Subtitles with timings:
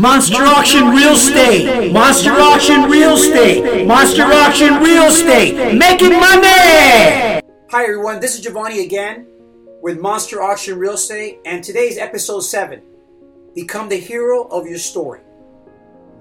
[0.00, 1.92] Monster Auction Real Estate.
[1.92, 3.86] Monster Auction Real Estate.
[3.86, 5.76] Monster Auction Real Estate.
[5.76, 7.42] Making money.
[7.68, 9.26] Hi everyone, this is Giovanni again
[9.82, 12.80] with Monster Auction Real Estate, and today's episode 7
[13.54, 15.20] Become the hero of your story.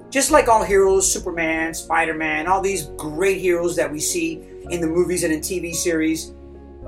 [0.10, 4.82] Just like all heroes, Superman, Spider Man, all these great heroes that we see in
[4.82, 6.34] the movies and in TV series,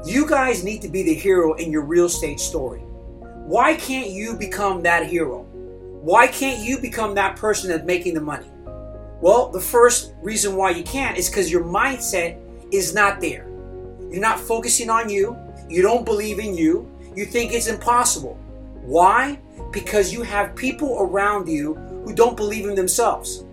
[0.05, 2.81] you guys need to be the hero in your real estate story.
[3.45, 5.47] Why can't you become that hero?
[6.01, 8.49] Why can't you become that person that's making the money?
[9.21, 12.39] Well, the first reason why you can't is because your mindset
[12.73, 13.47] is not there.
[14.09, 15.37] You're not focusing on you.
[15.69, 16.91] You don't believe in you.
[17.15, 18.33] You think it's impossible.
[18.81, 19.39] Why?
[19.71, 23.45] Because you have people around you who don't believe in themselves.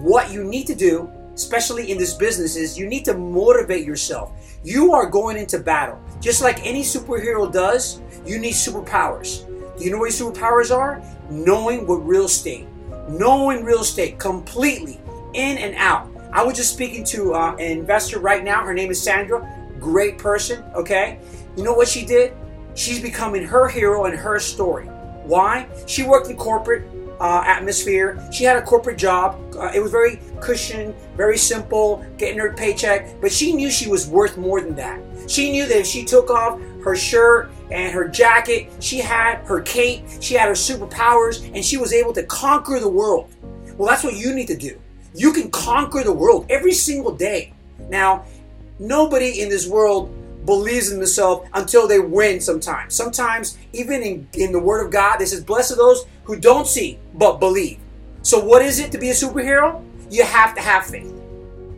[0.00, 4.32] What you need to do, especially in this business, is you need to motivate yourself.
[4.64, 6.00] You are going into battle.
[6.20, 9.44] Just like any superhero does, you need superpowers.
[9.78, 11.02] You know what your superpowers are?
[11.28, 12.66] Knowing what real estate,
[13.08, 14.98] knowing real estate completely
[15.34, 16.08] in and out.
[16.32, 18.64] I was just speaking to uh, an investor right now.
[18.64, 19.46] Her name is Sandra.
[19.78, 21.18] Great person, okay?
[21.56, 22.32] You know what she did?
[22.74, 24.86] She's becoming her hero and her story.
[25.24, 25.68] Why?
[25.86, 26.84] She worked in corporate
[27.20, 28.22] uh, atmosphere.
[28.32, 29.40] She had a corporate job.
[29.56, 33.20] Uh, it was very cushion, very simple, getting her paycheck.
[33.20, 35.00] But she knew she was worth more than that.
[35.28, 39.60] She knew that if she took off her shirt and her jacket, she had her
[39.62, 43.34] cape, she had her superpowers, and she was able to conquer the world.
[43.76, 44.80] Well, that's what you need to do.
[45.14, 47.52] You can conquer the world every single day.
[47.88, 48.24] Now,
[48.78, 50.14] nobody in this world
[50.46, 52.94] believes in themselves until they win sometimes.
[52.94, 56.66] Sometimes, even in, in the Word of God, this says, Blessed are those who don't
[56.66, 57.78] see but believe.
[58.22, 59.84] So, what is it to be a superhero?
[60.10, 61.12] You have to have faith.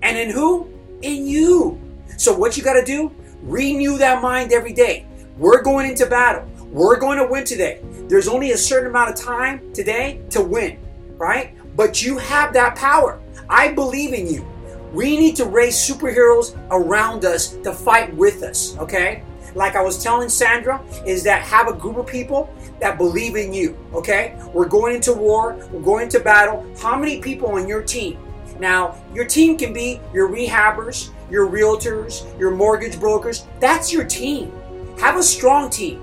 [0.03, 0.69] And in who?
[1.03, 1.81] In you.
[2.17, 3.13] So, what you got to do?
[3.43, 5.07] Renew that mind every day.
[5.37, 6.49] We're going into battle.
[6.71, 7.81] We're going to win today.
[8.09, 10.79] There's only a certain amount of time today to win,
[11.17, 11.55] right?
[11.77, 13.21] But you have that power.
[13.49, 14.47] I believe in you.
[14.93, 19.23] We need to raise superheroes around us to fight with us, okay?
[19.55, 23.53] Like I was telling Sandra, is that have a group of people that believe in
[23.53, 24.39] you, okay?
[24.53, 26.65] We're going into war, we're going into battle.
[26.81, 28.19] How many people on your team?
[28.59, 33.47] Now, your team can be your rehabbers, your realtors, your mortgage brokers.
[33.61, 34.53] That's your team.
[34.99, 36.03] Have a strong team,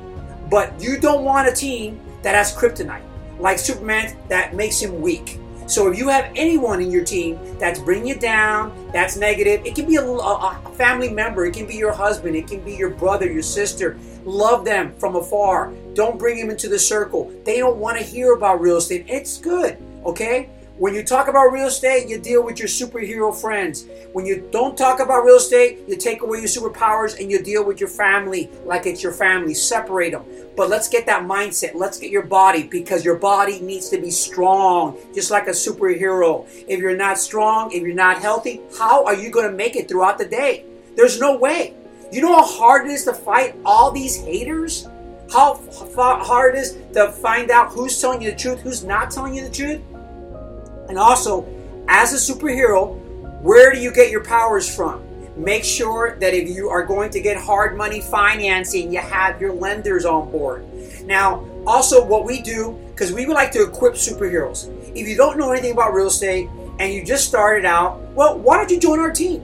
[0.49, 3.03] but you don't want a team that has kryptonite,
[3.39, 5.39] like Superman, that makes him weak.
[5.67, 9.75] So if you have anyone in your team that's bringing you down, that's negative, it
[9.75, 12.75] can be a, a, a, family member, it can be your husband, it can be
[12.75, 13.97] your brother, your sister.
[14.25, 15.73] Love them from afar.
[15.93, 17.31] Don't bring them into the circle.
[17.45, 19.05] They don't want to hear about real estate.
[19.07, 20.49] It's good, okay?
[20.77, 23.85] When you talk about real estate, you deal with your superhero friends.
[24.11, 27.63] When you don't talk about real estate, you take away your superpowers and you deal
[27.63, 29.53] with your family like it's your family.
[29.53, 30.25] Separate them.
[30.57, 31.75] But let's get that mindset.
[31.75, 36.45] Let's get your body because your body needs to be strong, just like a superhero.
[36.67, 39.87] If you're not strong, if you're not healthy, how are you going to make it
[39.87, 40.65] throughout the day?
[40.97, 41.73] There's no way.
[42.11, 44.89] You know how hard it is to fight all these haters?
[45.31, 49.33] How hard it is to find out who's telling you the truth, who's not telling
[49.33, 49.79] you the truth?
[50.89, 51.45] And also,
[51.87, 52.99] as a superhero,
[53.41, 55.03] where do you get your powers from?
[55.35, 59.53] Make sure that if you are going to get hard money financing, you have your
[59.53, 60.65] lenders on board.
[61.05, 64.69] Now, also, what we do, because we would like to equip superheroes.
[64.95, 66.47] If you don't know anything about real estate
[66.79, 69.41] and you just started out, well, why don't you join our team?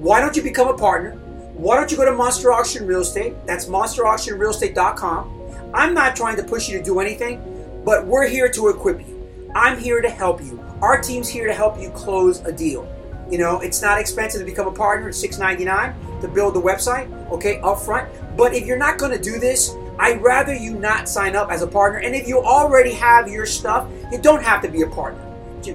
[0.00, 1.12] Why don't you become a partner?
[1.54, 3.34] Why don't you go to Monster Auction Real Estate?
[3.46, 5.70] That's monsterauctionrealestate.com.
[5.74, 9.50] I'm not trying to push you to do anything, but we're here to equip you.
[9.54, 10.58] I'm here to help you.
[10.82, 12.88] Our team's here to help you close a deal.
[13.30, 15.08] You know, it's not expensive to become a partner.
[15.08, 18.08] It's $6.99 to build the website, okay, upfront.
[18.36, 21.62] But if you're not going to do this, I'd rather you not sign up as
[21.62, 22.00] a partner.
[22.00, 25.20] And if you already have your stuff, you don't have to be a partner.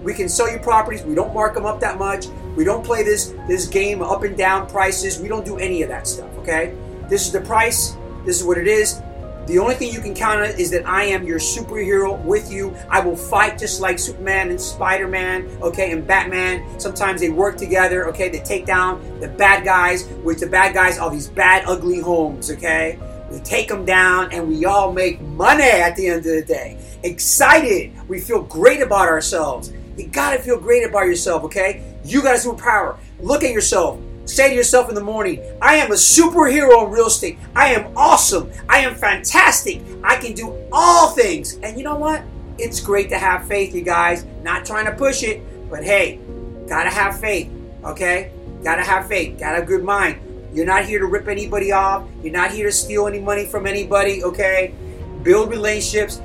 [0.04, 1.02] We can sell you properties.
[1.04, 2.28] We don't mark them up that much.
[2.56, 5.20] We don't play this this game up and down prices.
[5.20, 6.30] We don't do any of that stuff.
[6.40, 6.76] Okay,
[7.08, 7.96] this is the price.
[8.24, 9.02] This is what it is.
[9.50, 12.72] The only thing you can count on is that I am your superhero with you.
[12.88, 16.80] I will fight just like Superman and Spider Man, okay, and Batman.
[16.80, 21.00] Sometimes they work together, okay, they take down the bad guys, which the bad guys
[21.00, 23.00] are these bad, ugly homes, okay?
[23.31, 26.78] We take them down and we all make money at the end of the day.
[27.02, 27.92] Excited.
[28.07, 29.74] We feel great about ourselves.
[29.98, 31.95] You gotta feel great about yourself, okay?
[32.06, 32.98] You got a superpower.
[33.19, 34.00] Look at yourself.
[34.30, 37.40] Say to yourself in the morning, I am a superhero in real estate.
[37.56, 38.52] I am awesome.
[38.70, 39.81] I am fantastic.
[40.04, 41.58] I can do all things.
[41.64, 42.22] And you know what?
[42.60, 44.26] It's great to have faith, you guys.
[44.44, 46.20] Not trying to push it, but hey,
[46.68, 47.50] gotta have faith,
[47.84, 48.31] okay?
[48.64, 49.40] Gotta have faith.
[49.40, 50.22] Gotta have a good mind.
[50.54, 52.08] You're not here to rip anybody off.
[52.22, 54.76] You're not here to steal any money from anybody, okay?
[55.24, 56.18] Build relationships,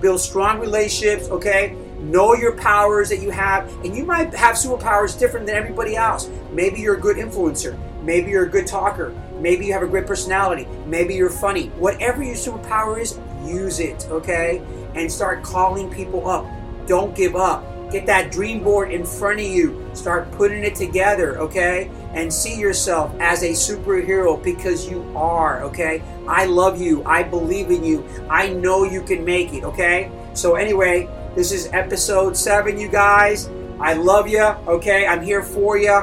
[0.00, 1.76] build strong relationships, okay?
[2.04, 6.28] Know your powers that you have, and you might have superpowers different than everybody else.
[6.52, 7.78] Maybe you're a good influencer.
[8.02, 9.14] Maybe you're a good talker.
[9.40, 10.68] Maybe you have a great personality.
[10.86, 11.68] Maybe you're funny.
[11.78, 14.62] Whatever your superpower is, use it, okay?
[14.94, 16.46] And start calling people up.
[16.86, 17.64] Don't give up.
[17.90, 19.88] Get that dream board in front of you.
[19.94, 21.90] Start putting it together, okay?
[22.12, 26.02] And see yourself as a superhero because you are, okay?
[26.28, 27.02] I love you.
[27.04, 28.04] I believe in you.
[28.28, 30.10] I know you can make it, okay?
[30.34, 33.48] So, anyway, this is episode seven, you guys.
[33.80, 35.06] I love you, okay?
[35.06, 36.02] I'm here for you.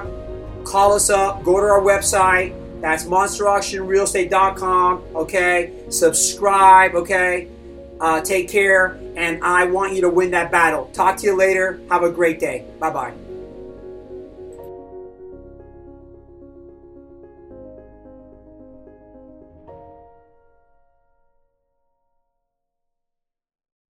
[0.66, 1.44] Call us up.
[1.44, 2.54] Go to our website.
[2.82, 5.74] That's monsterauctionrealestate.com, okay?
[5.90, 7.48] Subscribe, okay?
[8.00, 10.88] Uh, take care, and I want you to win that battle.
[10.88, 11.80] Talk to you later.
[11.90, 12.66] Have a great day.
[12.80, 13.21] Bye bye.